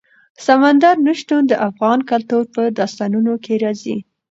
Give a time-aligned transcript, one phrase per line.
[0.45, 3.97] سمندر نه شتون د افغان کلتور په داستانونو کې راځي.